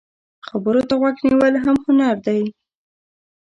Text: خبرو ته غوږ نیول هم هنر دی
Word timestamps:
خبرو 0.47 0.81
ته 0.87 0.93
غوږ 0.99 1.15
نیول 1.25 1.55
هم 1.65 1.77
هنر 1.85 2.15
دی 2.25 2.41